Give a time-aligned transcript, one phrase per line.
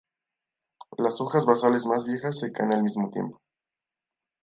[0.97, 3.39] Las hojas basales más viejas se caen al mismo tiempo.